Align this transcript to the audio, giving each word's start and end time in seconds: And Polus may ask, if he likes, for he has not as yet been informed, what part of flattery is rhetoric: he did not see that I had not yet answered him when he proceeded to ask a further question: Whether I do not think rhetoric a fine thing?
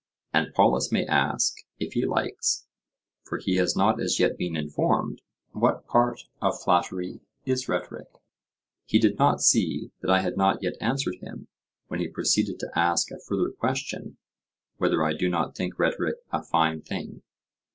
And 0.33 0.51
Polus 0.55 0.91
may 0.91 1.05
ask, 1.05 1.57
if 1.77 1.93
he 1.93 2.07
likes, 2.07 2.65
for 3.23 3.37
he 3.37 3.57
has 3.57 3.75
not 3.75 4.01
as 4.01 4.19
yet 4.19 4.35
been 4.35 4.55
informed, 4.55 5.21
what 5.51 5.85
part 5.85 6.23
of 6.41 6.59
flattery 6.59 7.19
is 7.45 7.69
rhetoric: 7.69 8.07
he 8.87 8.97
did 8.97 9.19
not 9.19 9.41
see 9.43 9.91
that 10.01 10.09
I 10.09 10.21
had 10.21 10.37
not 10.37 10.63
yet 10.63 10.73
answered 10.81 11.17
him 11.21 11.49
when 11.87 11.99
he 11.99 12.07
proceeded 12.07 12.59
to 12.61 12.71
ask 12.75 13.11
a 13.11 13.19
further 13.19 13.51
question: 13.51 14.17
Whether 14.77 15.03
I 15.03 15.13
do 15.13 15.29
not 15.29 15.55
think 15.55 15.77
rhetoric 15.77 16.15
a 16.31 16.41
fine 16.41 16.81
thing? 16.81 17.21